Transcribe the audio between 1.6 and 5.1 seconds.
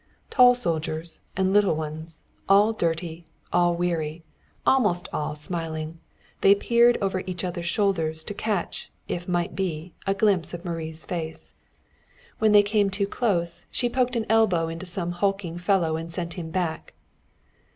ones, all dirty, all weary, almost